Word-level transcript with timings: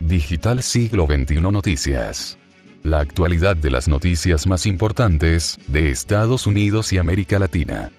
Digital 0.00 0.62
Siglo 0.62 1.06
XXI 1.06 1.40
Noticias. 1.40 2.38
La 2.84 3.00
actualidad 3.00 3.56
de 3.56 3.70
las 3.70 3.88
noticias 3.88 4.46
más 4.46 4.64
importantes 4.64 5.58
de 5.66 5.90
Estados 5.90 6.46
Unidos 6.46 6.92
y 6.92 6.98
América 6.98 7.40
Latina. 7.40 7.90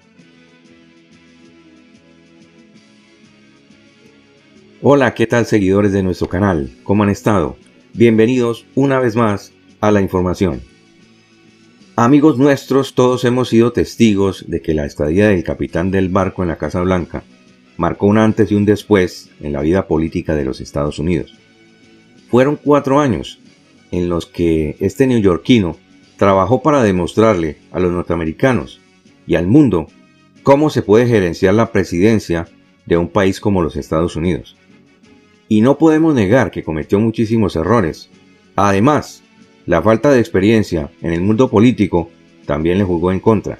Hola, 4.80 5.12
¿qué 5.12 5.26
tal 5.26 5.44
seguidores 5.44 5.92
de 5.92 6.02
nuestro 6.02 6.26
canal? 6.28 6.70
¿Cómo 6.84 7.02
han 7.02 7.10
estado? 7.10 7.58
Bienvenidos 7.92 8.64
una 8.74 8.98
vez 8.98 9.14
más 9.14 9.52
a 9.82 9.90
la 9.90 10.00
información. 10.00 10.62
Amigos 11.96 12.38
nuestros, 12.38 12.94
todos 12.94 13.26
hemos 13.26 13.50
sido 13.50 13.72
testigos 13.72 14.46
de 14.48 14.62
que 14.62 14.72
la 14.72 14.86
estadía 14.86 15.28
del 15.28 15.44
capitán 15.44 15.90
del 15.90 16.08
barco 16.08 16.42
en 16.42 16.48
la 16.48 16.56
Casa 16.56 16.80
Blanca 16.80 17.24
marcó 17.76 18.06
un 18.06 18.16
antes 18.16 18.50
y 18.50 18.54
un 18.54 18.64
después 18.64 19.28
en 19.40 19.52
la 19.52 19.60
vida 19.60 19.86
política 19.86 20.34
de 20.34 20.46
los 20.46 20.62
Estados 20.62 20.98
Unidos. 20.98 21.36
Fueron 22.30 22.56
cuatro 22.56 23.00
años 23.00 23.40
en 23.90 24.08
los 24.08 24.26
que 24.26 24.76
este 24.78 25.08
neoyorquino 25.08 25.76
trabajó 26.16 26.62
para 26.62 26.82
demostrarle 26.82 27.56
a 27.72 27.80
los 27.80 27.90
norteamericanos 27.90 28.80
y 29.26 29.34
al 29.34 29.48
mundo 29.48 29.88
cómo 30.44 30.70
se 30.70 30.82
puede 30.82 31.08
gerenciar 31.08 31.54
la 31.54 31.72
presidencia 31.72 32.46
de 32.86 32.96
un 32.96 33.08
país 33.08 33.40
como 33.40 33.62
los 33.62 33.74
Estados 33.74 34.14
Unidos. 34.14 34.56
Y 35.48 35.60
no 35.60 35.76
podemos 35.76 36.14
negar 36.14 36.52
que 36.52 36.62
cometió 36.62 37.00
muchísimos 37.00 37.56
errores. 37.56 38.10
Además, 38.54 39.24
la 39.66 39.82
falta 39.82 40.12
de 40.12 40.20
experiencia 40.20 40.92
en 41.02 41.12
el 41.12 41.22
mundo 41.22 41.50
político 41.50 42.10
también 42.46 42.78
le 42.78 42.84
jugó 42.84 43.10
en 43.10 43.18
contra. 43.18 43.58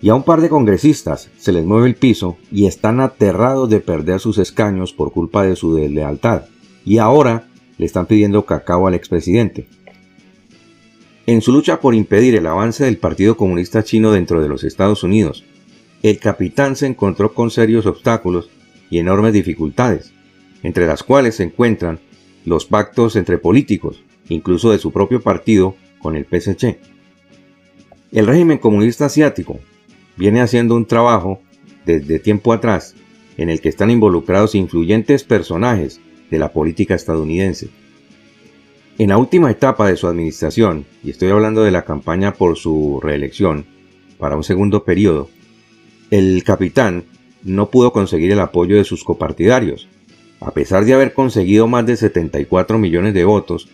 Y 0.00 0.10
a 0.10 0.14
un 0.14 0.22
par 0.22 0.40
de 0.40 0.48
congresistas 0.48 1.28
se 1.38 1.50
les 1.50 1.64
mueve 1.64 1.88
el 1.88 1.96
piso 1.96 2.36
y 2.52 2.66
están 2.66 3.00
aterrados 3.00 3.68
de 3.68 3.80
perder 3.80 4.20
sus 4.20 4.38
escaños 4.38 4.92
por 4.92 5.12
culpa 5.12 5.42
de 5.42 5.56
su 5.56 5.74
deslealtad 5.74 6.44
y 6.84 6.98
ahora 6.98 7.48
le 7.78 7.86
están 7.86 8.06
pidiendo 8.06 8.44
cacao 8.44 8.86
al 8.86 8.94
expresidente. 8.94 9.66
En 11.26 11.42
su 11.42 11.52
lucha 11.52 11.80
por 11.80 11.94
impedir 11.94 12.34
el 12.34 12.46
avance 12.46 12.84
del 12.84 12.98
Partido 12.98 13.36
Comunista 13.36 13.84
Chino 13.84 14.12
dentro 14.12 14.42
de 14.42 14.48
los 14.48 14.64
Estados 14.64 15.02
Unidos, 15.02 15.44
el 16.02 16.18
capitán 16.18 16.76
se 16.76 16.86
encontró 16.86 17.34
con 17.34 17.50
serios 17.50 17.86
obstáculos 17.86 18.50
y 18.90 18.98
enormes 18.98 19.32
dificultades, 19.32 20.12
entre 20.62 20.86
las 20.86 21.02
cuales 21.02 21.36
se 21.36 21.44
encuentran 21.44 22.00
los 22.44 22.66
pactos 22.66 23.16
entre 23.16 23.38
políticos, 23.38 24.02
incluso 24.28 24.70
de 24.70 24.78
su 24.78 24.92
propio 24.92 25.22
partido, 25.22 25.76
con 26.00 26.16
el 26.16 26.24
PSC. 26.24 26.80
El 28.12 28.26
régimen 28.26 28.58
comunista 28.58 29.06
asiático 29.06 29.60
viene 30.16 30.40
haciendo 30.40 30.74
un 30.74 30.86
trabajo 30.86 31.40
desde 31.84 32.18
tiempo 32.18 32.52
atrás 32.52 32.94
en 33.36 33.50
el 33.50 33.60
que 33.60 33.68
están 33.68 33.90
involucrados 33.90 34.54
influyentes 34.54 35.22
personajes 35.24 36.00
de 36.30 36.38
la 36.38 36.52
política 36.52 36.94
estadounidense. 36.94 37.68
En 38.98 39.08
la 39.08 39.18
última 39.18 39.50
etapa 39.50 39.88
de 39.88 39.96
su 39.96 40.06
administración, 40.06 40.84
y 41.02 41.10
estoy 41.10 41.30
hablando 41.30 41.62
de 41.62 41.70
la 41.70 41.84
campaña 41.84 42.34
por 42.34 42.56
su 42.56 43.00
reelección 43.02 43.64
para 44.18 44.36
un 44.36 44.44
segundo 44.44 44.84
periodo, 44.84 45.30
el 46.10 46.44
capitán 46.44 47.04
no 47.42 47.70
pudo 47.70 47.92
conseguir 47.92 48.32
el 48.32 48.40
apoyo 48.40 48.76
de 48.76 48.84
sus 48.84 49.04
copartidarios, 49.04 49.88
a 50.40 50.52
pesar 50.52 50.84
de 50.84 50.94
haber 50.94 51.14
conseguido 51.14 51.66
más 51.66 51.86
de 51.86 51.96
74 51.96 52.78
millones 52.78 53.14
de 53.14 53.24
votos, 53.24 53.68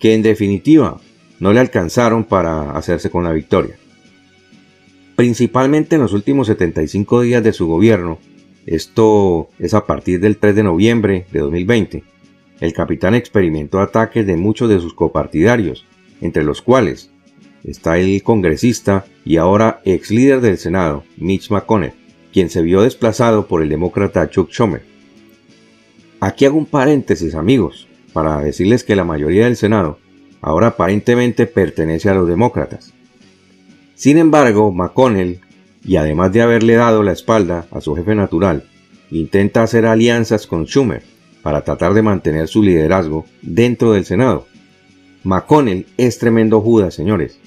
que 0.00 0.14
en 0.14 0.22
definitiva 0.22 0.98
no 1.38 1.52
le 1.52 1.60
alcanzaron 1.60 2.24
para 2.24 2.70
hacerse 2.70 3.10
con 3.10 3.24
la 3.24 3.32
victoria. 3.32 3.76
Principalmente 5.16 5.96
en 5.96 6.02
los 6.02 6.12
últimos 6.12 6.46
75 6.46 7.22
días 7.22 7.44
de 7.44 7.52
su 7.52 7.66
gobierno, 7.66 8.18
esto 8.66 9.48
es 9.58 9.74
a 9.74 9.86
partir 9.86 10.20
del 10.20 10.36
3 10.36 10.54
de 10.54 10.62
noviembre 10.62 11.26
de 11.32 11.40
2020. 11.40 12.04
El 12.60 12.72
capitán 12.72 13.14
experimentó 13.14 13.80
ataques 13.80 14.26
de 14.26 14.36
muchos 14.36 14.68
de 14.68 14.78
sus 14.80 14.94
copartidarios, 14.94 15.84
entre 16.20 16.44
los 16.44 16.62
cuales 16.62 17.10
está 17.64 17.98
el 17.98 18.22
congresista 18.22 19.04
y 19.24 19.36
ahora 19.36 19.80
ex 19.84 20.10
líder 20.10 20.40
del 20.40 20.58
Senado, 20.58 21.04
Mitch 21.16 21.50
McConnell, 21.50 21.92
quien 22.32 22.50
se 22.50 22.62
vio 22.62 22.82
desplazado 22.82 23.46
por 23.46 23.62
el 23.62 23.68
demócrata 23.68 24.30
Chuck 24.30 24.50
Schumer. 24.50 24.82
Aquí 26.20 26.44
hago 26.44 26.56
un 26.56 26.66
paréntesis 26.66 27.34
amigos, 27.34 27.88
para 28.12 28.40
decirles 28.40 28.84
que 28.84 28.96
la 28.96 29.04
mayoría 29.04 29.46
del 29.46 29.56
Senado 29.56 29.98
ahora 30.40 30.68
aparentemente 30.68 31.46
pertenece 31.46 32.10
a 32.10 32.14
los 32.14 32.28
demócratas. 32.28 32.92
Sin 33.94 34.18
embargo, 34.18 34.72
McConnell 34.72 35.40
y 35.84 35.96
además 35.96 36.32
de 36.32 36.42
haberle 36.42 36.74
dado 36.74 37.02
la 37.02 37.12
espalda 37.12 37.66
a 37.70 37.80
su 37.80 37.94
jefe 37.94 38.14
natural, 38.14 38.64
intenta 39.10 39.62
hacer 39.62 39.86
alianzas 39.86 40.46
con 40.46 40.66
Schumer 40.66 41.02
para 41.42 41.62
tratar 41.62 41.94
de 41.94 42.02
mantener 42.02 42.48
su 42.48 42.62
liderazgo 42.62 43.26
dentro 43.42 43.92
del 43.92 44.04
Senado. 44.04 44.46
McConnell 45.24 45.86
es 45.96 46.18
tremendo 46.18 46.60
Judas, 46.60 46.94
señores. 46.94 47.38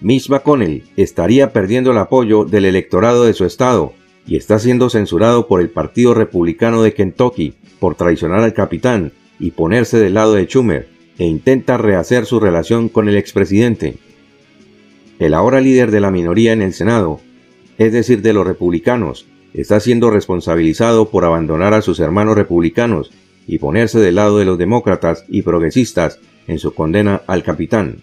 Mitch 0.00 0.28
McConnell 0.28 0.84
estaría 0.96 1.52
perdiendo 1.52 1.92
el 1.92 1.98
apoyo 1.98 2.44
del 2.44 2.66
electorado 2.66 3.24
de 3.24 3.32
su 3.32 3.44
estado 3.44 3.92
y 4.26 4.36
está 4.36 4.58
siendo 4.58 4.90
censurado 4.90 5.46
por 5.48 5.60
el 5.60 5.70
Partido 5.70 6.14
Republicano 6.14 6.82
de 6.82 6.94
Kentucky 6.94 7.54
por 7.78 7.94
traicionar 7.94 8.40
al 8.40 8.54
capitán 8.54 9.12
y 9.38 9.50
ponerse 9.50 9.98
del 9.98 10.14
lado 10.14 10.34
de 10.34 10.44
Schumer 10.44 10.88
e 11.18 11.26
intenta 11.26 11.76
rehacer 11.76 12.26
su 12.26 12.40
relación 12.40 12.88
con 12.88 13.08
el 13.08 13.16
expresidente 13.16 13.96
el 15.18 15.34
ahora 15.34 15.60
líder 15.60 15.90
de 15.90 16.00
la 16.00 16.10
minoría 16.10 16.52
en 16.52 16.62
el 16.62 16.72
Senado, 16.72 17.20
es 17.78 17.92
decir, 17.92 18.22
de 18.22 18.32
los 18.32 18.46
republicanos, 18.46 19.26
está 19.52 19.78
siendo 19.80 20.10
responsabilizado 20.10 21.10
por 21.10 21.24
abandonar 21.24 21.74
a 21.74 21.82
sus 21.82 22.00
hermanos 22.00 22.36
republicanos 22.36 23.12
y 23.46 23.58
ponerse 23.58 24.00
del 24.00 24.16
lado 24.16 24.38
de 24.38 24.44
los 24.44 24.58
demócratas 24.58 25.24
y 25.28 25.42
progresistas 25.42 26.18
en 26.48 26.58
su 26.58 26.74
condena 26.74 27.22
al 27.26 27.42
capitán. 27.42 27.98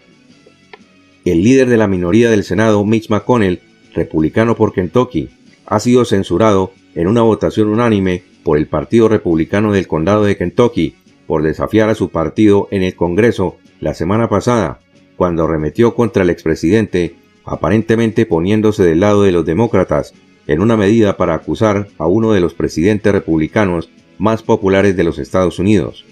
El 1.25 1.43
líder 1.43 1.69
de 1.69 1.77
la 1.77 1.87
minoría 1.87 2.31
del 2.31 2.43
Senado, 2.43 2.83
Mitch 2.85 3.09
McConnell, 3.09 3.59
republicano 3.93 4.55
por 4.55 4.73
Kentucky, 4.73 5.29
ha 5.65 5.79
sido 5.79 6.05
censurado 6.05 6.73
en 6.95 7.07
una 7.07 7.21
votación 7.21 7.69
unánime 7.69 8.23
por 8.43 8.57
el 8.57 8.67
Partido 8.67 9.07
Republicano 9.07 9.71
del 9.71 9.87
Condado 9.87 10.23
de 10.23 10.37
Kentucky 10.37 10.95
por 11.27 11.43
desafiar 11.43 11.89
a 11.89 11.95
su 11.95 12.09
partido 12.09 12.67
en 12.71 12.83
el 12.83 12.95
Congreso 12.95 13.57
la 13.79 13.93
semana 13.93 14.29
pasada 14.29 14.80
cuando 15.21 15.43
arremetió 15.43 15.93
contra 15.93 16.23
el 16.23 16.31
expresidente, 16.31 17.15
aparentemente 17.45 18.25
poniéndose 18.25 18.83
del 18.83 19.01
lado 19.01 19.21
de 19.21 19.31
los 19.31 19.45
demócratas, 19.45 20.15
en 20.47 20.63
una 20.63 20.77
medida 20.77 21.15
para 21.15 21.35
acusar 21.35 21.89
a 21.99 22.07
uno 22.07 22.31
de 22.31 22.39
los 22.39 22.55
presidentes 22.55 23.13
republicanos 23.13 23.91
más 24.17 24.41
populares 24.41 24.97
de 24.97 25.03
los 25.03 25.19
Estados 25.19 25.59
Unidos. 25.59 26.05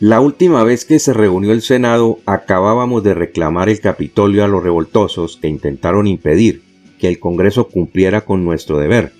La 0.00 0.22
última 0.22 0.64
vez 0.64 0.86
que 0.86 0.98
se 0.98 1.12
reunió 1.12 1.52
el 1.52 1.60
Senado 1.60 2.18
acabábamos 2.24 3.04
de 3.04 3.12
reclamar 3.12 3.68
el 3.68 3.80
Capitolio 3.80 4.42
a 4.42 4.48
los 4.48 4.62
revoltosos 4.62 5.36
que 5.36 5.48
intentaron 5.48 6.06
impedir 6.06 6.62
que 6.98 7.08
el 7.08 7.18
Congreso 7.18 7.68
cumpliera 7.68 8.22
con 8.22 8.46
nuestro 8.46 8.78
deber. 8.78 9.12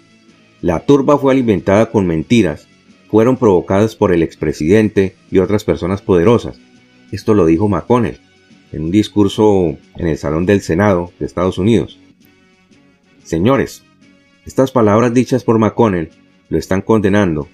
La 0.63 0.87
turba 0.87 1.19
fue 1.19 1.33
alimentada 1.33 1.91
con 1.91 2.07
mentiras, 2.07 2.69
fueron 3.11 3.37
provocadas 3.37 3.97
por 3.97 4.15
el 4.15 4.23
expresidente 4.23 5.15
y 5.31 5.41
otras 5.41 5.65
personas 5.65 6.01
poderosas, 6.01 6.59
esto 7.13 7.35
lo 7.35 7.47
dijo 7.47 7.69
McConnell 7.69 8.21
en 8.73 8.85
un 8.85 8.91
discurso 8.91 9.77
en 9.97 10.07
el 10.07 10.19
Salón 10.19 10.47
del 10.47 10.61
Senado 10.61 11.13
de 11.19 11.27
Estados 11.27 11.59
Unidos. 11.59 11.99
Señores, 13.25 13.83
estas 14.47 14.71
palabras 14.73 15.13
dichas 15.15 15.45
por 15.45 15.59
McConnell 15.59 16.11
lo 16.49 16.59
están 16.59 16.83
condenando, 16.83 17.49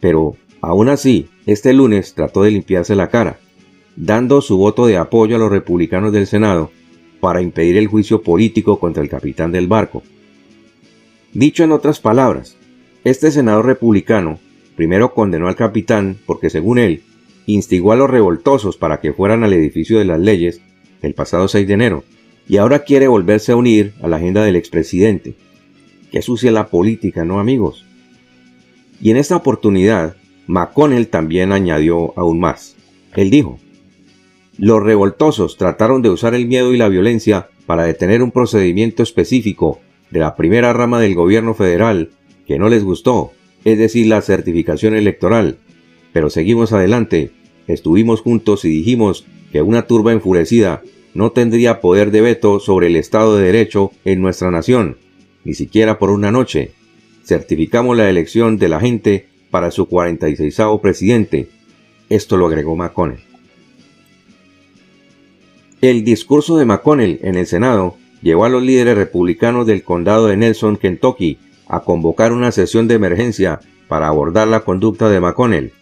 pero 0.00 0.36
aún 0.60 0.88
así, 0.88 1.28
este 1.46 1.72
lunes 1.72 2.14
trató 2.14 2.42
de 2.42 2.50
limpiarse 2.50 2.94
la 2.94 3.08
cara, 3.08 3.38
dando 3.96 4.40
su 4.40 4.58
voto 4.58 4.86
de 4.86 4.96
apoyo 4.96 5.36
a 5.36 5.38
los 5.38 5.50
republicanos 5.50 6.12
del 6.12 6.26
Senado 6.26 6.70
para 7.20 7.42
impedir 7.42 7.76
el 7.76 7.88
juicio 7.88 8.22
político 8.22 8.78
contra 8.78 9.02
el 9.02 9.08
capitán 9.08 9.52
del 9.52 9.66
barco. 9.66 10.02
Dicho 11.32 11.64
en 11.64 11.72
otras 11.72 12.00
palabras, 12.00 12.56
este 13.04 13.30
senador 13.30 13.66
republicano 13.66 14.38
primero 14.76 15.14
condenó 15.14 15.48
al 15.48 15.56
capitán 15.56 16.16
porque 16.26 16.50
según 16.50 16.78
él 16.78 17.02
instigó 17.52 17.92
a 17.92 17.96
los 17.96 18.10
revoltosos 18.10 18.76
para 18.76 19.00
que 19.00 19.14
fueran 19.14 19.42
al 19.42 19.54
edificio 19.54 19.98
de 19.98 20.04
las 20.04 20.20
leyes 20.20 20.60
el 21.00 21.14
pasado 21.14 21.48
6 21.48 21.66
de 21.66 21.74
enero, 21.74 22.04
y 22.46 22.58
ahora 22.58 22.80
quiere 22.80 23.08
volverse 23.08 23.52
a 23.52 23.56
unir 23.56 23.94
a 24.02 24.08
la 24.08 24.16
agenda 24.16 24.44
del 24.44 24.56
expresidente. 24.56 25.34
Qué 26.12 26.20
sucia 26.20 26.50
la 26.50 26.68
política, 26.68 27.24
¿no 27.24 27.40
amigos? 27.40 27.86
Y 29.00 29.10
en 29.10 29.16
esta 29.16 29.36
oportunidad, 29.36 30.16
McConnell 30.46 31.08
también 31.08 31.52
añadió 31.52 32.12
aún 32.18 32.38
más. 32.38 32.76
Él 33.16 33.30
dijo, 33.30 33.58
los 34.58 34.82
revoltosos 34.82 35.56
trataron 35.56 36.02
de 36.02 36.10
usar 36.10 36.34
el 36.34 36.46
miedo 36.46 36.74
y 36.74 36.76
la 36.76 36.88
violencia 36.88 37.48
para 37.64 37.84
detener 37.84 38.22
un 38.22 38.30
procedimiento 38.30 39.02
específico 39.02 39.80
de 40.10 40.20
la 40.20 40.36
primera 40.36 40.72
rama 40.72 41.00
del 41.00 41.14
gobierno 41.14 41.54
federal 41.54 42.10
que 42.46 42.58
no 42.58 42.68
les 42.68 42.84
gustó, 42.84 43.32
es 43.64 43.78
decir, 43.78 44.06
la 44.06 44.20
certificación 44.20 44.94
electoral. 44.94 45.58
Pero 46.12 46.28
seguimos 46.28 46.72
adelante 46.72 47.30
estuvimos 47.68 48.20
juntos 48.22 48.64
y 48.64 48.68
dijimos 48.68 49.26
que 49.52 49.62
una 49.62 49.86
turba 49.86 50.12
enfurecida 50.12 50.82
no 51.14 51.32
tendría 51.32 51.80
poder 51.80 52.10
de 52.10 52.20
veto 52.20 52.60
sobre 52.60 52.88
el 52.88 52.96
Estado 52.96 53.36
de 53.36 53.44
Derecho 53.44 53.92
en 54.04 54.20
nuestra 54.20 54.50
nación, 54.50 54.96
ni 55.44 55.54
siquiera 55.54 55.98
por 55.98 56.10
una 56.10 56.30
noche. 56.30 56.72
certificamos 57.24 57.96
la 57.96 58.08
elección 58.08 58.56
de 58.56 58.68
la 58.68 58.80
gente 58.80 59.28
para 59.50 59.70
su 59.70 59.86
46 59.86 60.56
presidente. 60.80 61.48
Esto 62.08 62.36
lo 62.36 62.46
agregó 62.46 62.74
McConnell. 62.74 63.20
El 65.80 66.04
discurso 66.04 66.56
de 66.56 66.64
McConnell 66.64 67.20
en 67.22 67.36
el 67.36 67.46
Senado 67.46 67.96
llevó 68.22 68.46
a 68.46 68.48
los 68.48 68.62
líderes 68.62 68.96
republicanos 68.96 69.66
del 69.66 69.82
condado 69.82 70.26
de 70.26 70.36
Nelson, 70.36 70.76
Kentucky, 70.76 71.38
a 71.68 71.80
convocar 71.80 72.32
una 72.32 72.50
sesión 72.50 72.88
de 72.88 72.94
emergencia 72.94 73.60
para 73.86 74.08
abordar 74.08 74.48
la 74.48 74.60
conducta 74.60 75.08
de 75.08 75.20
McConnell. 75.20 75.72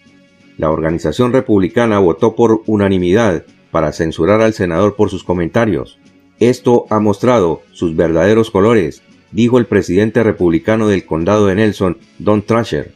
La 0.59 0.71
organización 0.71 1.33
republicana 1.33 1.99
votó 1.99 2.35
por 2.35 2.63
unanimidad 2.67 3.45
para 3.71 3.93
censurar 3.93 4.41
al 4.41 4.55
senador 4.55 4.97
por 4.97 5.11
sus 5.11 5.23
comentarios. 5.23 5.99
Esto 6.39 6.87
ha 6.91 6.99
mostrado 6.99 7.63
sus 7.73 7.95
verdaderos 7.97 8.51
colores, 8.51 9.03
dijo 9.33 9.59
el 9.59 9.67
presidente 9.67 10.23
republicano 10.23 10.89
del 10.89 11.05
condado 11.05 11.47
de 11.47 11.57
Nelson, 11.57 11.99
Don 12.19 12.43
Trasher. 12.43 12.93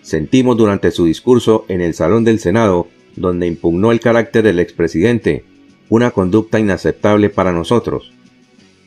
Sentimos 0.00 0.56
durante 0.56 0.90
su 0.90 1.04
discurso 1.04 1.64
en 1.68 1.80
el 1.80 1.94
Salón 1.94 2.24
del 2.24 2.40
Senado, 2.40 2.88
donde 3.14 3.46
impugnó 3.46 3.92
el 3.92 4.00
carácter 4.00 4.42
del 4.42 4.58
expresidente, 4.58 5.44
una 5.88 6.10
conducta 6.10 6.58
inaceptable 6.58 7.30
para 7.30 7.52
nosotros. 7.52 8.12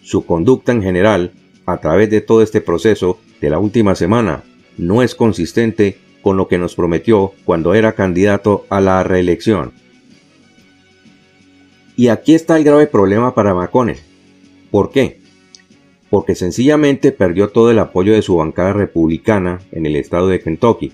Su 0.01 0.25
conducta 0.25 0.71
en 0.71 0.81
general, 0.81 1.31
a 1.65 1.77
través 1.77 2.09
de 2.09 2.21
todo 2.21 2.41
este 2.41 2.61
proceso 2.61 3.19
de 3.39 3.49
la 3.49 3.59
última 3.59 3.95
semana, 3.95 4.43
no 4.77 5.01
es 5.01 5.15
consistente 5.15 5.97
con 6.25 6.37
lo 6.37 6.47
que 6.47 6.57
nos 6.57 6.73
prometió 6.73 7.33
cuando 7.45 7.75
era 7.75 7.93
candidato 7.93 8.65
a 8.69 8.81
la 8.81 9.03
reelección. 9.03 9.73
Y 11.95 12.07
aquí 12.07 12.33
está 12.33 12.57
el 12.57 12.63
grave 12.63 12.87
problema 12.87 13.35
para 13.35 13.53
McConnell. 13.53 13.99
¿Por 14.71 14.89
qué? 14.89 15.19
Porque 16.09 16.33
sencillamente 16.33 17.11
perdió 17.11 17.49
todo 17.49 17.69
el 17.69 17.77
apoyo 17.77 18.13
de 18.13 18.23
su 18.23 18.37
bancada 18.37 18.73
republicana 18.73 19.59
en 19.71 19.85
el 19.85 19.95
estado 19.95 20.27
de 20.27 20.39
Kentucky 20.39 20.93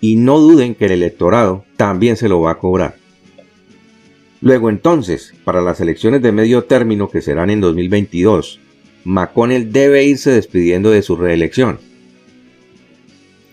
y 0.00 0.16
no 0.16 0.38
duden 0.38 0.74
que 0.74 0.86
el 0.86 0.92
electorado 0.92 1.66
también 1.76 2.16
se 2.16 2.30
lo 2.30 2.40
va 2.40 2.52
a 2.52 2.58
cobrar. 2.58 2.94
Luego 4.40 4.70
entonces, 4.70 5.34
para 5.44 5.60
las 5.60 5.82
elecciones 5.82 6.22
de 6.22 6.32
medio 6.32 6.64
término 6.64 7.10
que 7.10 7.20
serán 7.20 7.50
en 7.50 7.60
2022, 7.60 8.58
McConnell 9.04 9.70
debe 9.70 10.06
irse 10.06 10.30
despidiendo 10.30 10.90
de 10.90 11.02
su 11.02 11.16
reelección. 11.16 11.91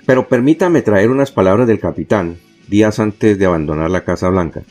Pero 0.10 0.28
permítame 0.28 0.82
traer 0.82 1.12
unas 1.12 1.32
palabras 1.32 1.68
del 1.68 1.80
capitán 1.80 2.38
días 2.68 2.98
antes 2.98 3.38
de 3.38 3.46
abandonar 3.46 3.92
la 3.92 4.06
Casa 4.06 4.28
Blanca. 4.28 4.64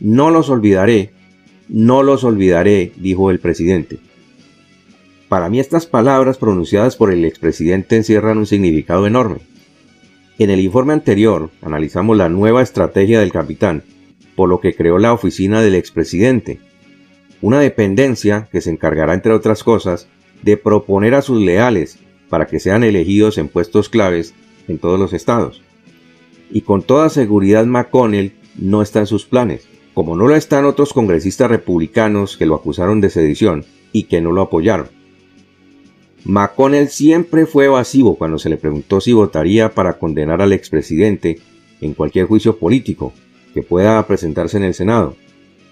No 0.00 0.32
los 0.32 0.50
olvidaré, 0.50 1.12
no 1.68 2.02
los 2.02 2.24
olvidaré, 2.24 2.90
dijo 2.96 3.30
el 3.30 3.38
presidente. 3.38 4.00
Para 5.28 5.48
mí 5.48 5.60
estas 5.60 5.86
palabras 5.86 6.38
pronunciadas 6.38 6.96
por 6.96 7.12
el 7.12 7.24
expresidente 7.24 7.94
encierran 7.94 8.36
un 8.36 8.46
significado 8.46 9.06
enorme. 9.06 9.42
En 10.40 10.50
el 10.50 10.58
informe 10.58 10.92
anterior 10.92 11.50
analizamos 11.62 12.16
la 12.16 12.28
nueva 12.28 12.60
estrategia 12.60 13.20
del 13.20 13.30
capitán, 13.30 13.84
por 14.34 14.48
lo 14.48 14.58
que 14.58 14.74
creó 14.74 14.98
la 14.98 15.12
oficina 15.12 15.62
del 15.62 15.76
expresidente, 15.76 16.58
una 17.42 17.60
dependencia 17.60 18.48
que 18.50 18.60
se 18.60 18.70
encargará, 18.70 19.14
entre 19.14 19.34
otras 19.34 19.62
cosas, 19.62 20.08
de 20.42 20.56
proponer 20.56 21.14
a 21.14 21.22
sus 21.22 21.40
leales 21.40 22.00
para 22.28 22.48
que 22.48 22.58
sean 22.58 22.82
elegidos 22.82 23.38
en 23.38 23.46
puestos 23.46 23.88
claves 23.88 24.34
en 24.68 24.78
todos 24.78 24.98
los 24.98 25.12
estados. 25.12 25.62
Y 26.50 26.60
con 26.60 26.82
toda 26.82 27.08
seguridad 27.08 27.66
McConnell 27.66 28.32
no 28.56 28.82
está 28.82 29.00
en 29.00 29.06
sus 29.06 29.24
planes, 29.24 29.66
como 29.94 30.16
no 30.16 30.28
lo 30.28 30.36
están 30.36 30.64
otros 30.64 30.92
congresistas 30.92 31.50
republicanos 31.50 32.36
que 32.36 32.46
lo 32.46 32.54
acusaron 32.54 33.00
de 33.00 33.10
sedición 33.10 33.64
y 33.92 34.04
que 34.04 34.20
no 34.20 34.32
lo 34.32 34.42
apoyaron. 34.42 34.88
McConnell 36.24 36.88
siempre 36.88 37.46
fue 37.46 37.66
evasivo 37.66 38.16
cuando 38.16 38.38
se 38.38 38.48
le 38.48 38.56
preguntó 38.56 39.00
si 39.00 39.12
votaría 39.12 39.74
para 39.74 39.98
condenar 39.98 40.42
al 40.42 40.52
expresidente 40.52 41.40
en 41.80 41.94
cualquier 41.94 42.26
juicio 42.26 42.58
político 42.58 43.12
que 43.54 43.62
pueda 43.62 44.06
presentarse 44.06 44.56
en 44.56 44.64
el 44.64 44.74
Senado, 44.74 45.16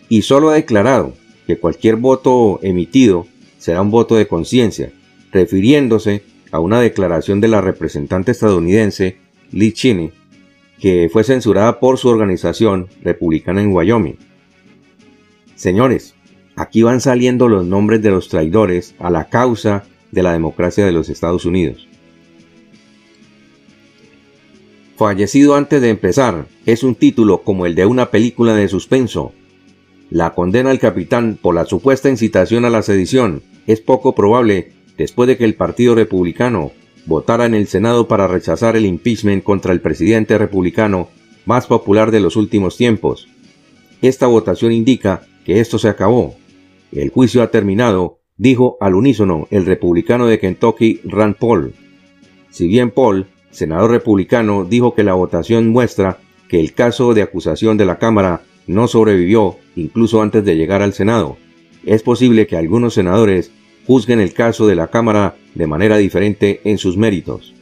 y 0.09 0.23
solo 0.23 0.51
ha 0.51 0.55
declarado 0.55 1.15
que 1.47 1.59
cualquier 1.59 1.97
voto 1.97 2.59
emitido 2.63 3.27
será 3.59 3.83
un 3.83 3.91
voto 3.91 4.17
de 4.17 4.29
conciencia, 4.29 4.93
refiriéndose 5.33 6.23
a 6.53 6.61
una 6.61 6.81
declaración 6.81 7.41
de 7.41 7.49
la 7.49 7.61
representante 7.61 8.33
estadounidense 8.33 9.19
Lee 9.53 9.73
Cheney, 9.73 10.13
que 10.81 11.09
fue 11.13 11.25
censurada 11.25 11.81
por 11.81 11.99
su 11.99 12.09
organización 12.09 12.89
republicana 13.03 13.63
en 13.63 13.73
Wyoming. 13.73 14.19
Señores, 15.55 16.15
aquí 16.55 16.83
van 16.83 17.01
saliendo 17.01 17.49
los 17.49 17.65
nombres 17.65 18.03
de 18.03 18.11
los 18.11 18.29
traidores 18.29 18.95
a 18.99 19.11
la 19.11 19.29
causa 19.29 19.85
de 20.11 20.23
la 20.23 20.33
democracia 20.33 20.85
de 20.85 20.93
los 20.93 21.09
Estados 21.09 21.45
Unidos. 21.45 21.89
Fallecido 24.97 25.57
antes 25.57 25.83
de 25.83 25.91
empezar 25.91 26.47
es 26.65 26.83
un 26.83 26.95
título 26.95 27.43
como 27.43 27.67
el 27.67 27.75
de 27.75 27.85
una 27.85 28.11
película 28.11 28.55
de 28.55 28.69
suspenso. 28.69 29.33
La 30.09 30.35
condena 30.35 30.71
al 30.71 30.79
capitán 30.79 31.39
por 31.41 31.55
la 31.55 31.67
supuesta 31.67 32.09
incitación 32.09 32.65
a 32.65 32.71
la 32.71 32.81
sedición 32.81 33.43
es 33.67 33.81
poco 33.81 34.15
probable 34.15 34.73
después 34.97 35.27
de 35.27 35.37
que 35.37 35.45
el 35.45 35.55
Partido 35.55 35.95
Republicano 35.95 36.73
votara 37.07 37.47
en 37.47 37.55
el 37.55 37.67
Senado 37.67 38.09
para 38.09 38.27
rechazar 38.27 38.77
el 38.77 38.87
impeachment 38.87 39.45
contra 39.45 39.73
el 39.73 39.81
presidente 39.81 40.39
republicano 40.39 41.09
más 41.45 41.67
popular 41.67 42.11
de 42.11 42.21
los 42.21 42.37
últimos 42.37 42.77
tiempos. 42.77 43.29
Esta 44.03 44.27
votación 44.27 44.73
indica 44.73 45.23
que 45.45 45.61
esto 45.61 45.79
se 45.79 45.89
acabó. 45.89 46.35
El 46.93 47.11
juicio 47.11 47.43
ha 47.43 47.51
terminado 47.51 48.19
dijo 48.37 48.77
al 48.81 48.95
unísono 48.95 49.49
el 49.51 49.65
republicano 49.65 50.27
de 50.27 50.39
Kentucky 50.39 51.01
Rand 51.05 51.37
Paul. 51.37 51.75
Si 52.51 52.67
bien 52.67 52.91
Paul, 52.91 53.27
senador 53.51 53.91
republicano, 53.91 54.65
dijo 54.65 54.95
que 54.95 55.05
la 55.05 55.15
votación 55.15 55.69
muestra 55.69 56.19
que 56.49 56.61
el 56.61 56.75
caso 56.75 57.15
de 57.15 57.23
acusación 57.23 57.77
de 57.77 57.87
la 57.87 57.99
Cámara 57.99 58.43
no 58.67 58.89
sobrevivió 58.89 59.57
incluso 59.75 60.23
antes 60.23 60.45
de 60.45 60.57
llegar 60.57 60.83
al 60.83 60.93
Senado, 60.93 61.37
es 61.85 62.03
posible 62.03 62.47
que 62.47 62.57
algunos 62.57 62.95
senadores 62.95 63.53
juzguen 63.87 64.21
el 64.21 64.33
caso 64.33 64.67
de 64.67 64.75
la 64.75 64.89
Cámara 64.89 65.37
de 65.55 65.67
manera 65.67 65.97
diferente 65.97 66.61
en 66.65 66.79
sus 66.79 66.97
méritos. 66.97 67.55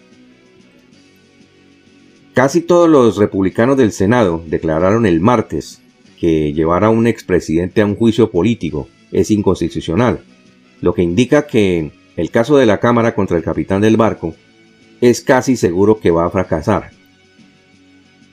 Casi 2.32 2.61
todos 2.61 2.88
los 2.88 3.17
republicanos 3.17 3.76
del 3.76 3.93
Senado 3.93 4.43
declararon 4.47 5.06
el 5.06 5.21
martes 5.21 5.81
que 6.19 6.53
llevar 6.53 6.85
a 6.85 6.91
un 6.91 7.06
expresidente 7.06 7.81
a 7.82 7.87
un 7.87 7.97
juicio 7.97 8.31
político 8.31 8.88
es 9.12 9.31
inconstitucional 9.31 10.21
lo 10.85 10.94
que 10.94 11.03
indica 11.03 11.47
que 11.47 11.93
el 12.17 12.31
caso 12.31 12.56
de 12.59 12.67
la 12.67 12.79
Cámara 12.79 13.15
contra 13.15 13.38
el 13.38 13.43
capitán 13.43 13.81
del 13.81 13.97
barco 13.97 14.35
es 15.00 15.23
casi 15.23 15.57
seguro 15.57 15.99
que 15.99 16.11
va 16.11 16.26
a 16.26 16.31
fracasar. 16.31 16.90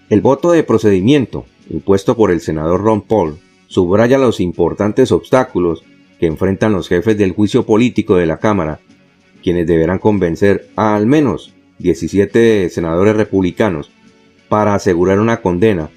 El 0.09 0.19
voto 0.19 0.51
de 0.51 0.63
procedimiento 0.63 1.45
impuesto 1.69 2.17
por 2.17 2.29
el 2.29 2.41
senador 2.41 2.81
Ron 2.81 3.01
Paul 3.01 3.39
subraya 3.67 4.17
los 4.17 4.41
importantes 4.41 5.13
obstáculos 5.13 5.83
que 6.21 6.27
enfrentan 6.27 6.71
los 6.71 6.87
jefes 6.87 7.17
del 7.17 7.31
juicio 7.31 7.65
político 7.65 8.15
de 8.15 8.27
la 8.27 8.37
Cámara, 8.37 8.79
quienes 9.41 9.65
deberán 9.65 9.97
convencer 9.97 10.69
a 10.75 10.95
al 10.95 11.07
menos 11.07 11.51
17 11.79 12.69
senadores 12.69 13.15
republicanos 13.15 13.89
para 14.47 14.75
asegurar 14.75 15.19
una 15.19 15.41
condena, 15.41 15.89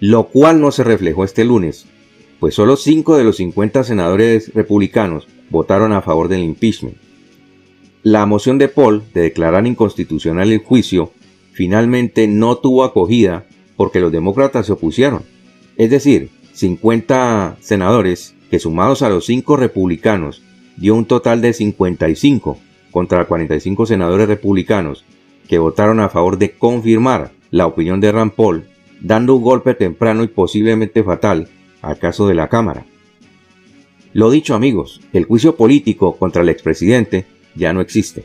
lo 0.00 0.28
cual 0.28 0.62
no 0.62 0.72
se 0.72 0.84
reflejó 0.84 1.22
este 1.22 1.44
lunes, 1.44 1.84
pues 2.40 2.54
solo 2.54 2.78
5 2.78 3.18
de 3.18 3.24
los 3.24 3.36
50 3.36 3.84
senadores 3.84 4.54
republicanos 4.54 5.28
votaron 5.50 5.92
a 5.92 6.00
favor 6.00 6.28
del 6.28 6.44
impeachment. 6.44 6.96
La 8.02 8.24
moción 8.24 8.56
de 8.56 8.68
Paul 8.68 9.02
de 9.12 9.20
declarar 9.20 9.66
inconstitucional 9.66 10.50
el 10.50 10.60
juicio 10.60 11.12
finalmente 11.52 12.26
no 12.26 12.56
tuvo 12.56 12.84
acogida 12.84 13.44
porque 13.76 14.00
los 14.00 14.12
demócratas 14.12 14.64
se 14.64 14.72
opusieron. 14.72 15.24
Es 15.76 15.90
decir, 15.90 16.30
50 16.54 17.58
senadores 17.60 18.34
que 18.50 18.58
sumados 18.58 19.02
a 19.02 19.08
los 19.08 19.26
5 19.26 19.56
republicanos 19.56 20.42
dio 20.76 20.94
un 20.94 21.04
total 21.04 21.40
de 21.40 21.52
55 21.52 22.58
contra 22.90 23.26
45 23.26 23.86
senadores 23.86 24.28
republicanos 24.28 25.04
que 25.48 25.58
votaron 25.58 26.00
a 26.00 26.08
favor 26.08 26.38
de 26.38 26.52
confirmar 26.52 27.32
la 27.50 27.66
opinión 27.66 28.00
de 28.00 28.12
Rand 28.12 28.32
Paul, 28.32 28.64
dando 29.00 29.34
un 29.34 29.42
golpe 29.42 29.74
temprano 29.74 30.22
y 30.22 30.28
posiblemente 30.28 31.02
fatal 31.02 31.48
al 31.82 31.98
caso 31.98 32.28
de 32.28 32.34
la 32.34 32.48
Cámara. 32.48 32.84
Lo 34.12 34.30
dicho 34.30 34.54
amigos, 34.54 35.00
el 35.12 35.24
juicio 35.24 35.56
político 35.56 36.16
contra 36.16 36.42
el 36.42 36.48
expresidente 36.48 37.26
ya 37.54 37.72
no 37.72 37.80
existe. 37.80 38.24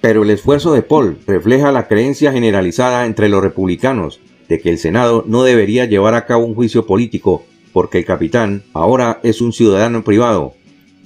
Pero 0.00 0.22
el 0.22 0.30
esfuerzo 0.30 0.72
de 0.72 0.82
Paul 0.82 1.18
refleja 1.26 1.72
la 1.72 1.86
creencia 1.86 2.32
generalizada 2.32 3.04
entre 3.04 3.28
los 3.28 3.42
republicanos 3.42 4.20
de 4.50 4.60
que 4.60 4.68
el 4.68 4.78
Senado 4.78 5.24
no 5.26 5.44
debería 5.44 5.84
llevar 5.84 6.14
a 6.14 6.26
cabo 6.26 6.44
un 6.44 6.56
juicio 6.56 6.84
político 6.84 7.44
porque 7.72 7.98
el 7.98 8.04
capitán 8.04 8.64
ahora 8.74 9.20
es 9.22 9.40
un 9.40 9.52
ciudadano 9.52 10.02
privado 10.02 10.54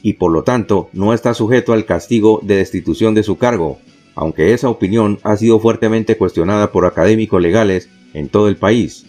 y 0.02 0.14
por 0.14 0.32
lo 0.32 0.44
tanto 0.44 0.88
no 0.94 1.12
está 1.12 1.34
sujeto 1.34 1.74
al 1.74 1.84
castigo 1.84 2.40
de 2.42 2.56
destitución 2.56 3.14
de 3.14 3.22
su 3.22 3.36
cargo, 3.36 3.78
aunque 4.14 4.54
esa 4.54 4.70
opinión 4.70 5.18
ha 5.24 5.36
sido 5.36 5.60
fuertemente 5.60 6.16
cuestionada 6.16 6.72
por 6.72 6.86
académicos 6.86 7.40
legales 7.42 7.90
en 8.14 8.30
todo 8.30 8.48
el 8.48 8.56
país. 8.56 9.04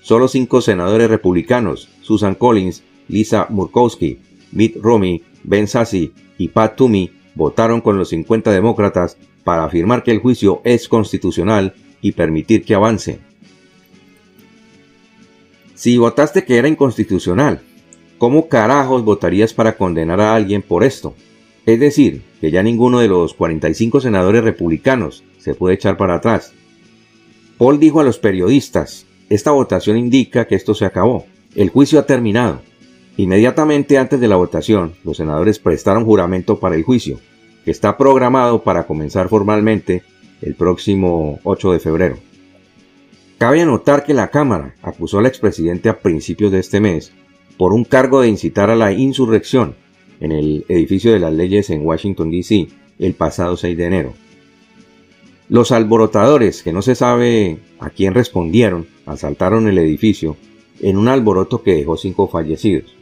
Solo 0.00 0.28
cinco 0.28 0.60
senadores 0.60 1.10
republicanos, 1.10 1.88
Susan 2.02 2.36
Collins, 2.36 2.84
Lisa 3.08 3.48
Murkowski, 3.50 4.20
Mitt 4.52 4.76
Romney, 4.80 5.24
Ben 5.42 5.66
Sasse 5.66 6.12
y 6.38 6.48
Pat 6.48 6.76
Toomey, 6.76 7.10
votaron 7.34 7.80
con 7.80 7.98
los 7.98 8.10
50 8.10 8.52
demócratas 8.52 9.16
para 9.42 9.64
afirmar 9.64 10.04
que 10.04 10.12
el 10.12 10.20
juicio 10.20 10.60
es 10.62 10.88
constitucional 10.88 11.74
y 12.00 12.12
permitir 12.12 12.64
que 12.64 12.76
avance. 12.76 13.26
Si 15.76 15.98
votaste 15.98 16.46
que 16.46 16.56
era 16.56 16.68
inconstitucional, 16.68 17.60
¿cómo 18.16 18.48
carajos 18.48 19.04
votarías 19.04 19.52
para 19.52 19.76
condenar 19.76 20.22
a 20.22 20.34
alguien 20.34 20.62
por 20.62 20.82
esto? 20.82 21.14
Es 21.66 21.78
decir, 21.78 22.22
que 22.40 22.50
ya 22.50 22.62
ninguno 22.62 23.00
de 23.00 23.08
los 23.08 23.34
45 23.34 24.00
senadores 24.00 24.42
republicanos 24.42 25.22
se 25.36 25.54
puede 25.54 25.74
echar 25.74 25.98
para 25.98 26.14
atrás. 26.14 26.54
Paul 27.58 27.78
dijo 27.78 28.00
a 28.00 28.04
los 28.04 28.18
periodistas, 28.18 29.04
esta 29.28 29.50
votación 29.50 29.98
indica 29.98 30.46
que 30.46 30.54
esto 30.54 30.74
se 30.74 30.86
acabó, 30.86 31.26
el 31.54 31.68
juicio 31.68 31.98
ha 31.98 32.06
terminado. 32.06 32.62
Inmediatamente 33.18 33.98
antes 33.98 34.18
de 34.18 34.28
la 34.28 34.36
votación, 34.36 34.94
los 35.04 35.18
senadores 35.18 35.58
prestaron 35.58 36.06
juramento 36.06 36.58
para 36.58 36.76
el 36.76 36.84
juicio, 36.84 37.20
que 37.66 37.70
está 37.70 37.98
programado 37.98 38.62
para 38.62 38.86
comenzar 38.86 39.28
formalmente 39.28 40.02
el 40.40 40.54
próximo 40.54 41.38
8 41.44 41.72
de 41.72 41.80
febrero. 41.80 42.18
Cabe 43.38 43.60
anotar 43.60 44.04
que 44.04 44.14
la 44.14 44.28
Cámara 44.28 44.74
acusó 44.80 45.18
al 45.18 45.26
expresidente 45.26 45.90
a 45.90 45.98
principios 45.98 46.50
de 46.52 46.58
este 46.58 46.80
mes 46.80 47.12
por 47.58 47.74
un 47.74 47.84
cargo 47.84 48.22
de 48.22 48.28
incitar 48.28 48.70
a 48.70 48.76
la 48.76 48.92
insurrección 48.92 49.74
en 50.20 50.32
el 50.32 50.64
edificio 50.68 51.12
de 51.12 51.18
las 51.18 51.34
leyes 51.34 51.68
en 51.68 51.84
Washington, 51.84 52.30
D.C. 52.30 52.68
el 52.98 53.12
pasado 53.12 53.58
6 53.58 53.76
de 53.76 53.84
enero. 53.84 54.14
Los 55.50 55.70
alborotadores, 55.70 56.62
que 56.62 56.72
no 56.72 56.80
se 56.80 56.94
sabe 56.94 57.58
a 57.78 57.90
quién 57.90 58.14
respondieron, 58.14 58.86
asaltaron 59.04 59.68
el 59.68 59.76
edificio 59.78 60.36
en 60.80 60.96
un 60.96 61.08
alboroto 61.08 61.62
que 61.62 61.74
dejó 61.74 61.98
cinco 61.98 62.28
fallecidos. 62.28 62.96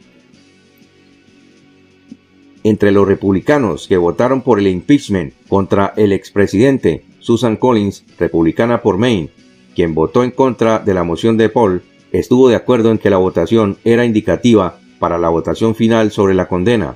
Entre 2.63 2.91
los 2.91 3.07
republicanos 3.07 3.87
que 3.87 3.97
votaron 3.97 4.41
por 4.41 4.59
el 4.59 4.67
impeachment 4.67 5.33
contra 5.47 5.93
el 5.95 6.11
expresidente 6.11 7.05
Susan 7.19 7.55
Collins, 7.55 8.03
republicana 8.19 8.81
por 8.81 8.97
Maine, 8.97 9.29
quien 9.75 9.93
votó 9.93 10.23
en 10.23 10.31
contra 10.31 10.79
de 10.79 10.93
la 10.93 11.03
moción 11.03 11.37
de 11.37 11.49
Paul, 11.49 11.83
estuvo 12.11 12.49
de 12.49 12.55
acuerdo 12.55 12.91
en 12.91 12.97
que 12.97 13.09
la 13.09 13.17
votación 13.17 13.77
era 13.83 14.05
indicativa 14.05 14.79
para 14.99 15.17
la 15.17 15.29
votación 15.29 15.75
final 15.75 16.11
sobre 16.11 16.33
la 16.33 16.47
condena. 16.47 16.95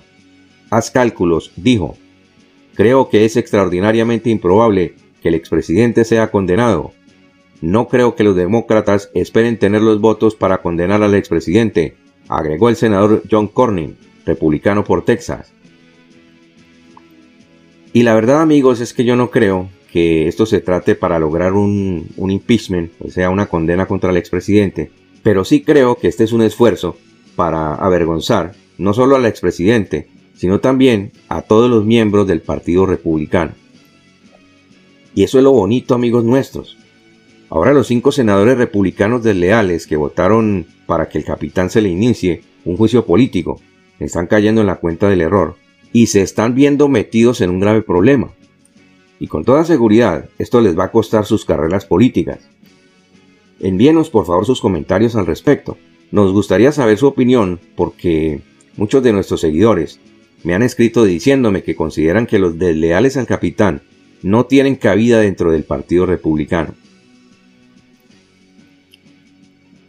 Haz 0.69 0.89
cálculos, 0.89 1.51
dijo. 1.55 1.98
Creo 2.74 3.09
que 3.09 3.25
es 3.25 3.36
extraordinariamente 3.36 4.29
improbable 4.29 4.95
que 5.21 5.29
el 5.29 5.36
expresidente 5.36 6.05
sea 6.05 6.31
condenado. 6.31 6.93
No 7.62 7.89
creo 7.89 8.15
que 8.15 8.24
los 8.24 8.38
demócratas 8.38 9.12
esperen 9.13 9.59
tener 9.59 9.81
los 9.81 10.00
votos 10.00 10.36
para 10.36 10.62
condenar 10.62 11.03
al 11.03 11.13
expresidente, 11.13 11.98
agregó 12.29 12.69
el 12.69 12.77
senador 12.77 13.24
John 13.29 13.48
Cornyn, 13.48 13.98
republicano 14.25 14.86
por 14.86 15.03
Texas. 15.03 15.51
Y 17.91 18.03
la 18.03 18.13
verdad 18.13 18.41
amigos 18.41 18.79
es 18.79 18.93
que 18.93 19.03
yo 19.03 19.17
no 19.17 19.29
creo 19.29 19.67
que 19.91 20.27
esto 20.27 20.46
se 20.46 20.62
trate 20.62 20.96
para 20.96 21.19
lograr 21.19 21.53
un, 21.53 22.10
impeachment, 22.17 22.91
o 23.00 23.10
sea, 23.10 23.29
una 23.29 23.48
condena 23.48 23.88
contra 23.88 24.12
el 24.12 24.17
expresidente, 24.17 24.91
pero 25.24 25.43
sí 25.43 25.62
creo 25.62 25.96
que 25.96 26.08
este 26.08 26.24
es 26.24 26.31
un 26.31 26.41
esfuerzo 26.41 26.98
para 27.36 27.75
avergonzar 27.75 28.53
no 28.77 28.93
solo 28.93 29.15
al 29.15 29.25
expresidente, 29.25 30.08
sino 30.36 30.60
también 30.60 31.12
a 31.27 31.41
todos 31.41 31.69
los 31.69 31.86
miembros 31.86 32.27
del 32.27 32.41
Partido 32.41 32.86
Republicano. 32.86 33.51
Y 35.15 35.24
eso 35.24 35.38
es 35.38 35.43
lo 35.43 35.51
bonito, 35.51 35.96
amigos 35.96 36.24
nuestros. 36.24 36.77
Ahora 37.50 37.74
los 37.74 37.88
cinco 37.88 38.12
senadores 38.12 38.58
republicanos 38.58 39.24
desleales 39.24 39.88
que 39.88 39.98
votaron 39.98 40.67
para 40.86 41.10
que 41.10 41.17
el 41.17 41.25
capitán 41.25 41.69
se 41.69 41.81
le 41.81 41.89
inicie 41.89 42.43
un 42.63 42.77
juicio 42.77 43.05
político 43.05 43.60
están 44.00 44.27
cayendo 44.27 44.62
en 44.62 44.67
la 44.67 44.77
cuenta 44.77 45.10
del 45.10 45.22
error 45.22 45.55
y 45.91 46.08
se 46.08 46.22
están 46.22 46.55
viendo 46.55 46.88
metidos 46.88 47.41
en 47.41 47.50
un 47.50 47.60
grave 47.60 47.81
problema 47.81 48.31
y 49.20 49.28
con 49.28 49.44
toda 49.44 49.66
seguridad 49.66 50.30
esto 50.40 50.62
les 50.62 50.78
va 50.78 50.86
a 50.86 50.92
costar 50.92 51.26
sus 51.26 51.46
carreras 51.46 51.86
políticas. 51.86 52.40
Envíenos 53.60 54.10
por 54.10 54.26
favor 54.26 54.46
sus 54.46 54.62
comentarios 54.62 55.16
al 55.16 55.26
respecto. 55.26 55.78
Nos 56.12 56.32
gustaría 56.32 56.72
saber 56.72 56.98
su 56.98 57.08
opinión 57.08 57.60
porque 57.76 58.42
muchos 58.78 59.04
de 59.04 59.12
nuestros 59.12 59.42
seguidores 59.42 60.00
me 60.44 60.56
han 60.56 60.64
escrito 60.64 61.04
diciéndome 61.04 61.64
que 61.64 61.76
consideran 61.76 62.26
que 62.26 62.40
los 62.40 62.58
desleales 62.58 63.18
al 63.18 63.28
capitán 63.28 63.82
no 64.24 64.46
tienen 64.46 64.78
cabida 64.78 65.20
dentro 65.20 65.52
del 65.52 65.64
Partido 65.64 66.06
Republicano. 66.06 66.74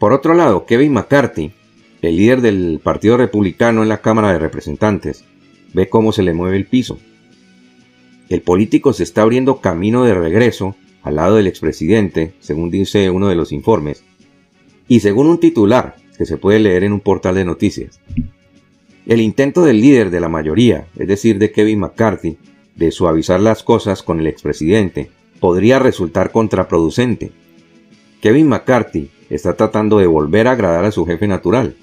Por 0.01 0.13
otro 0.13 0.35
lado, 0.35 0.67
Kevin 0.67 0.93
McCarthy, 0.93 1.53
el 2.03 2.17
líder 2.17 2.41
del 2.41 2.81
Partido 2.83 3.17
Republicano 3.17 3.83
en 3.83 3.89
la 3.89 4.01
Cámara 4.01 4.33
de 4.33 4.39
Representantes, 4.39 5.25
ve 5.73 5.89
cómo 5.89 6.11
se 6.11 6.23
le 6.23 6.35
mueve 6.35 6.57
el 6.57 6.67
piso 6.67 6.99
el 8.31 8.43
político 8.43 8.93
se 8.93 9.03
está 9.03 9.23
abriendo 9.23 9.61
camino 9.61 10.05
de 10.05 10.15
regreso 10.15 10.77
al 11.03 11.17
lado 11.17 11.35
del 11.35 11.49
expresidente, 11.49 12.33
según 12.39 12.71
dice 12.71 13.11
uno 13.11 13.29
de 13.29 13.35
los 13.35 13.51
informes, 13.51 14.05
y 14.87 15.01
según 15.01 15.27
un 15.27 15.41
titular 15.41 15.97
que 16.17 16.27
se 16.27 16.37
puede 16.37 16.61
leer 16.61 16.85
en 16.85 16.93
un 16.93 17.01
portal 17.01 17.35
de 17.35 17.45
noticias. 17.45 18.01
El 19.05 19.21
intento 19.21 19.65
del 19.65 19.81
líder 19.81 20.11
de 20.11 20.21
la 20.21 20.29
mayoría, 20.29 20.87
es 20.97 21.09
decir, 21.09 21.39
de 21.41 21.51
Kevin 21.51 21.81
McCarthy, 21.81 22.39
de 22.77 22.93
suavizar 22.93 23.41
las 23.41 23.65
cosas 23.65 24.05
con 24.05 24.21
el 24.21 24.29
expresidente, 24.29 25.11
podría 25.41 25.81
resultar 25.81 26.31
contraproducente. 26.31 27.33
Kevin 28.21 28.47
McCarthy 28.47 29.11
está 29.29 29.57
tratando 29.57 29.99
de 29.99 30.07
volver 30.07 30.47
a 30.47 30.53
agradar 30.53 30.85
a 30.85 30.93
su 30.93 31.05
jefe 31.05 31.27
natural, 31.27 31.75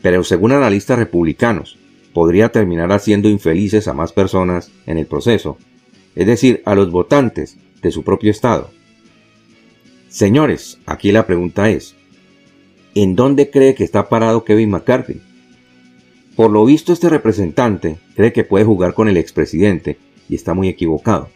pero 0.00 0.24
según 0.24 0.52
analistas 0.52 0.98
republicanos, 0.98 1.78
podría 2.14 2.50
terminar 2.50 2.90
haciendo 2.90 3.28
infelices 3.28 3.86
a 3.86 3.92
más 3.92 4.14
personas 4.14 4.72
en 4.86 4.96
el 4.96 5.04
proceso 5.04 5.58
es 6.14 6.26
decir, 6.26 6.62
a 6.64 6.74
los 6.74 6.90
votantes 6.90 7.56
de 7.82 7.90
su 7.90 8.02
propio 8.02 8.30
estado. 8.30 8.70
Señores, 10.08 10.78
aquí 10.86 11.12
la 11.12 11.26
pregunta 11.26 11.70
es, 11.70 11.94
¿en 12.94 13.14
dónde 13.16 13.50
cree 13.50 13.74
que 13.74 13.84
está 13.84 14.08
parado 14.08 14.44
Kevin 14.44 14.70
McCarthy? 14.70 15.20
Por 16.36 16.50
lo 16.50 16.64
visto 16.64 16.92
este 16.92 17.08
representante 17.08 17.98
cree 18.16 18.32
que 18.32 18.44
puede 18.44 18.64
jugar 18.64 18.94
con 18.94 19.08
el 19.08 19.16
expresidente 19.16 19.98
y 20.28 20.34
está 20.34 20.54
muy 20.54 20.68
equivocado. 20.68 21.28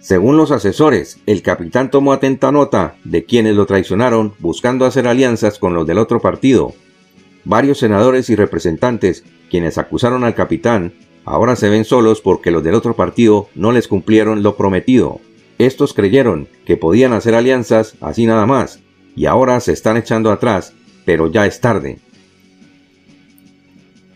Según 0.00 0.36
los 0.36 0.50
asesores, 0.50 1.20
el 1.26 1.42
capitán 1.42 1.90
tomó 1.90 2.12
atenta 2.12 2.50
nota 2.50 2.96
de 3.04 3.24
quienes 3.24 3.54
lo 3.54 3.66
traicionaron 3.66 4.34
buscando 4.40 4.84
hacer 4.84 5.06
alianzas 5.06 5.58
con 5.60 5.74
los 5.74 5.86
del 5.86 5.98
otro 5.98 6.20
partido. 6.20 6.74
Varios 7.44 7.78
senadores 7.78 8.28
y 8.28 8.34
representantes, 8.34 9.24
quienes 9.48 9.78
acusaron 9.78 10.24
al 10.24 10.34
capitán, 10.34 10.92
Ahora 11.24 11.56
se 11.56 11.68
ven 11.68 11.84
solos 11.84 12.20
porque 12.20 12.50
los 12.50 12.64
del 12.64 12.74
otro 12.74 12.94
partido 12.94 13.48
no 13.54 13.72
les 13.72 13.88
cumplieron 13.88 14.42
lo 14.42 14.56
prometido. 14.56 15.20
Estos 15.58 15.94
creyeron 15.94 16.48
que 16.64 16.76
podían 16.76 17.12
hacer 17.12 17.34
alianzas 17.34 17.94
así 18.00 18.26
nada 18.26 18.46
más, 18.46 18.80
y 19.14 19.26
ahora 19.26 19.60
se 19.60 19.72
están 19.72 19.96
echando 19.96 20.30
atrás, 20.32 20.72
pero 21.04 21.30
ya 21.30 21.46
es 21.46 21.60
tarde. 21.60 21.98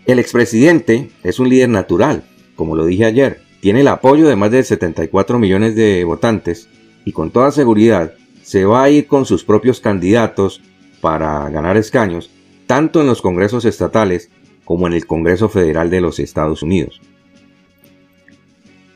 El 0.06 0.18
expresidente 0.18 1.10
es 1.22 1.38
un 1.38 1.48
líder 1.48 1.68
natural, 1.68 2.24
como 2.54 2.76
lo 2.76 2.86
dije 2.86 3.04
ayer, 3.04 3.42
tiene 3.60 3.80
el 3.80 3.88
apoyo 3.88 4.28
de 4.28 4.36
más 4.36 4.50
de 4.50 4.62
74 4.62 5.38
millones 5.38 5.74
de 5.74 6.04
votantes 6.04 6.68
y 7.04 7.12
con 7.12 7.30
toda 7.30 7.50
seguridad 7.50 8.14
se 8.42 8.64
va 8.64 8.84
a 8.84 8.90
ir 8.90 9.06
con 9.06 9.26
sus 9.26 9.44
propios 9.44 9.80
candidatos 9.80 10.62
para 11.00 11.48
ganar 11.50 11.76
escaños, 11.76 12.30
tanto 12.66 13.00
en 13.00 13.08
los 13.08 13.20
congresos 13.20 13.64
estatales 13.64 14.30
como 14.66 14.86
en 14.86 14.92
el 14.92 15.06
Congreso 15.06 15.48
Federal 15.48 15.88
de 15.88 16.02
los 16.02 16.18
Estados 16.18 16.62
Unidos. 16.62 17.00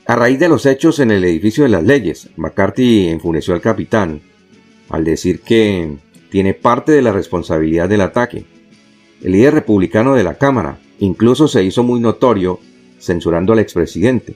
A 0.05 0.17
raíz 0.17 0.41
de 0.41 0.49
los 0.49 0.67
hechos 0.67 0.99
en 0.99 1.13
el 1.13 1.25
edificio 1.25 1.63
de 1.63 1.71
las 1.71 1.85
leyes, 1.85 2.29
McCarthy 2.37 3.09
enfureció 3.09 3.55
al 3.55 3.61
capitán 3.61 4.21
al 4.89 5.05
decir 5.05 5.41
que 5.41 5.97
tiene 6.31 6.53
parte 6.53 6.91
de 6.91 7.01
la 7.01 7.13
responsabilidad 7.13 7.89
del 7.89 8.01
ataque. 8.01 8.45
El 9.23 9.33
líder 9.33 9.55
republicano 9.55 10.15
de 10.15 10.25
la 10.25 10.35
Cámara 10.35 10.79
incluso 10.99 11.47
se 11.47 11.63
hizo 11.63 11.85
muy 11.85 12.01
notorio 12.01 12.59
censurando 12.99 13.53
al 13.53 13.61
expresidente. 13.61 14.35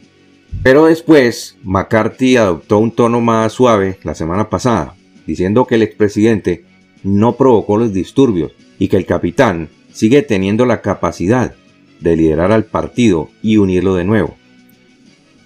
Pero 0.62 0.86
después, 0.86 1.56
McCarthy 1.64 2.36
adoptó 2.36 2.78
un 2.78 2.92
tono 2.92 3.20
más 3.20 3.52
suave 3.52 3.98
la 4.04 4.14
semana 4.14 4.48
pasada, 4.48 4.94
diciendo 5.26 5.66
que 5.66 5.74
el 5.74 5.82
expresidente 5.82 6.64
no 7.02 7.36
provocó 7.36 7.76
los 7.76 7.92
disturbios 7.92 8.52
y 8.78 8.86
que 8.86 8.96
el 8.96 9.06
capitán 9.06 9.68
sigue 9.94 10.22
teniendo 10.22 10.66
la 10.66 10.82
capacidad 10.82 11.54
de 12.00 12.16
liderar 12.16 12.52
al 12.52 12.64
partido 12.64 13.30
y 13.42 13.56
unirlo 13.56 13.94
de 13.94 14.04
nuevo. 14.04 14.34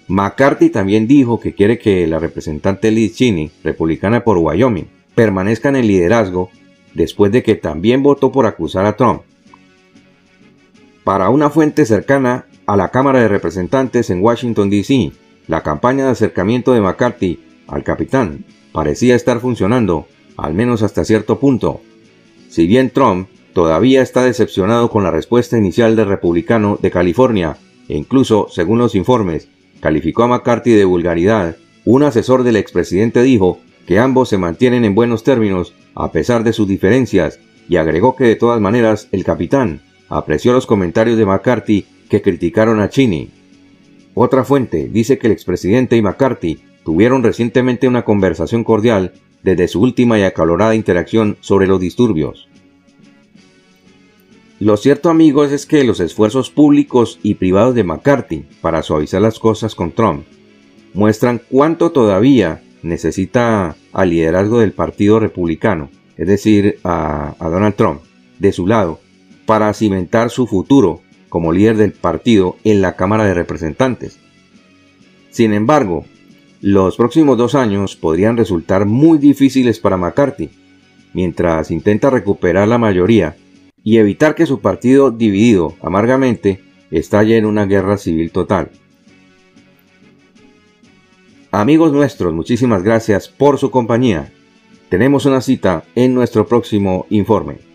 McCarthy 0.09 0.69
también 0.69 1.07
dijo 1.07 1.39
que 1.39 1.53
quiere 1.53 1.77
que 1.77 2.07
la 2.07 2.17
representante 2.17 2.91
Liz 2.91 3.15
Cheney, 3.15 3.51
republicana 3.63 4.23
por 4.23 4.37
Wyoming, 4.39 4.87
permanezca 5.13 5.69
en 5.69 5.77
el 5.77 5.87
liderazgo 5.87 6.49
después 6.95 7.31
de 7.31 7.43
que 7.43 7.55
también 7.55 8.01
votó 8.01 8.31
por 8.31 8.47
acusar 8.47 8.87
a 8.87 8.97
Trump. 8.97 9.21
Para 11.03 11.29
una 11.29 11.51
fuente 11.51 11.85
cercana 11.85 12.47
a 12.65 12.75
la 12.75 12.89
Cámara 12.89 13.21
de 13.21 13.27
Representantes 13.27 14.09
en 14.09 14.23
Washington, 14.23 14.71
D.C., 14.71 15.11
la 15.47 15.61
campaña 15.61 16.05
de 16.05 16.11
acercamiento 16.11 16.73
de 16.73 16.81
McCarthy 16.81 17.39
al 17.67 17.83
capitán 17.83 18.45
parecía 18.71 19.15
estar 19.15 19.39
funcionando, 19.39 20.07
al 20.37 20.55
menos 20.55 20.81
hasta 20.81 21.05
cierto 21.05 21.39
punto. 21.39 21.81
Si 22.49 22.65
bien 22.65 22.89
Trump 22.89 23.29
todavía 23.53 24.01
está 24.01 24.23
decepcionado 24.23 24.89
con 24.89 25.03
la 25.03 25.11
respuesta 25.11 25.57
inicial 25.57 25.95
del 25.95 26.07
republicano 26.07 26.77
de 26.81 26.91
California, 26.91 27.57
e 27.87 27.97
incluso, 27.97 28.47
según 28.49 28.79
los 28.79 28.95
informes, 28.95 29.47
calificó 29.79 30.23
a 30.23 30.27
McCarthy 30.27 30.71
de 30.71 30.85
vulgaridad, 30.85 31.57
un 31.85 32.03
asesor 32.03 32.43
del 32.43 32.57
expresidente 32.57 33.23
dijo 33.23 33.59
que 33.87 33.99
ambos 33.99 34.29
se 34.29 34.37
mantienen 34.37 34.85
en 34.85 34.93
buenos 34.95 35.23
términos 35.23 35.73
a 35.95 36.11
pesar 36.11 36.43
de 36.43 36.53
sus 36.53 36.67
diferencias 36.67 37.39
y 37.67 37.77
agregó 37.77 38.15
que 38.15 38.25
de 38.25 38.35
todas 38.35 38.59
maneras 38.59 39.07
el 39.11 39.23
capitán 39.23 39.81
apreció 40.09 40.53
los 40.53 40.65
comentarios 40.65 41.17
de 41.17 41.25
McCarthy 41.25 41.85
que 42.09 42.21
criticaron 42.21 42.79
a 42.79 42.89
Cheney. 42.89 43.31
Otra 44.13 44.43
fuente 44.43 44.89
dice 44.91 45.17
que 45.17 45.27
el 45.27 45.33
expresidente 45.33 45.95
y 45.95 46.01
McCarthy 46.01 46.59
tuvieron 46.83 47.23
recientemente 47.23 47.87
una 47.87 48.03
conversación 48.03 48.63
cordial 48.63 49.13
desde 49.43 49.67
su 49.67 49.81
última 49.81 50.19
y 50.19 50.23
acalorada 50.23 50.75
interacción 50.75 51.37
sobre 51.39 51.67
los 51.67 51.79
disturbios. 51.79 52.48
Lo 54.59 54.75
cierto 54.75 55.09
amigos 55.09 55.53
es 55.53 55.65
que 55.65 55.85
los 55.85 56.01
esfuerzos 56.01 56.49
públicos 56.49 57.17
y 57.23 57.35
privados 57.35 57.75
de 57.75 57.85
McCarthy 57.85 58.45
para 58.59 58.83
suavizar 58.83 59.21
las 59.21 59.39
cosas 59.39 59.73
con 59.73 59.93
Trump 59.93 60.25
muestran 60.93 61.41
cuánto 61.49 61.91
todavía 61.91 62.61
necesita 62.83 63.77
al 63.93 64.09
liderazgo 64.09 64.59
del 64.59 64.73
Partido 64.73 65.21
Republicano, 65.21 65.89
es 66.17 66.27
decir, 66.27 66.79
a, 66.83 67.35
a, 67.39 67.49
Donald 67.49 67.75
Trump, 67.75 68.01
de 68.39 68.51
su 68.51 68.67
lado, 68.67 68.99
para 69.45 69.73
cimentar 69.73 70.29
su 70.29 70.45
futuro 70.45 71.01
como 71.29 71.53
líder 71.53 71.77
del 71.77 71.93
partido 71.93 72.57
en 72.65 72.81
la 72.81 72.97
Cámara 72.97 73.23
de 73.23 73.35
Representantes. 73.35 74.19
Sin 75.29 75.53
embargo, 75.53 76.03
los 76.59 76.97
próximos 76.97 77.37
dos 77.37 77.55
años 77.55 77.95
podrían 77.95 78.35
resultar 78.35 78.85
muy 78.85 79.19
difíciles 79.19 79.79
para 79.79 79.95
McCarthy, 79.95 80.49
mientras 81.13 81.71
intenta 81.71 82.09
recuperar 82.09 82.67
la 82.67 82.77
mayoría 82.77 83.37
y 83.89 83.97
evitar 83.97 84.35
que 84.35 84.45
su 84.45 84.59
partido 84.59 85.09
dividido 85.09 85.73
amargamente 85.81 86.61
estalle 86.91 87.37
en 87.37 87.47
una 87.47 87.65
guerra 87.65 87.97
civil 87.97 88.29
total. 88.31 88.69
Amigos 91.49 91.91
nuestros, 91.91 92.31
muchísimas 92.31 92.83
gracias 92.83 93.29
por 93.29 93.57
su 93.57 93.71
compañía. 93.71 94.31
Tenemos 94.89 95.25
una 95.25 95.41
cita 95.41 95.85
en 95.95 96.13
nuestro 96.13 96.45
próximo 96.47 97.07
informe. 97.09 97.68